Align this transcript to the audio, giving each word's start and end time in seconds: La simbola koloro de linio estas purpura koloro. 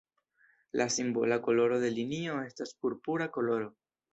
La 0.71 0.87
simbola 0.93 1.37
koloro 1.49 1.79
de 1.85 1.91
linio 1.99 2.41
estas 2.49 2.75
purpura 2.81 3.29
koloro. 3.39 3.71